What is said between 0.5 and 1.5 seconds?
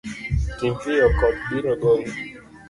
Tim piyo koth